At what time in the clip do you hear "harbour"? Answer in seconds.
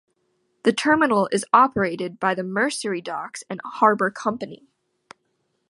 3.63-4.09